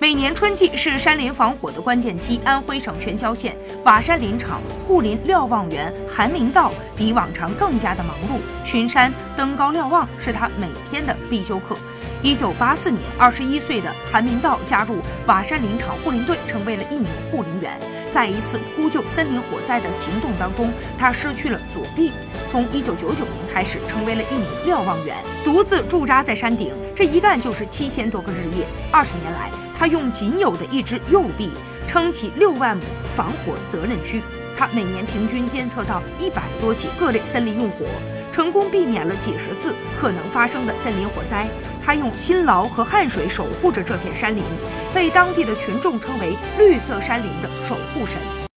[0.00, 11.76] 每年春季是山林防火的关键期，安徽省全椒县瓦山林场护林瞭望员韩明道比往常更加的忙碌，巡山、登高瞭望是他每天的必修课。
[12.22, 17.76] 一九八四年，二十一岁的韩明道加入瓦山林场护林队，成为了一名护林员。
[18.08, 22.12] 在一次扑救森林火灾的行动当中，他失去了左臂。
[22.50, 28.66] 从一九九九年开始，成为了一名瞭望员，独自驻扎在山顶，这一干就是七千多个日夜。
[28.90, 31.50] 二十年来，他用仅有的一只右臂
[31.86, 32.82] 撑起六万亩
[33.14, 34.22] 防火责任区。
[34.56, 37.86] 他每年平均监测到一百多起各类森林用火，
[38.32, 41.48] 成功避免了几十次可能发生的森林火灾。
[41.84, 44.42] 他用辛劳和汗水守护着这片山林，
[44.94, 48.16] 被当地的群众称为“绿色山林的守护神”。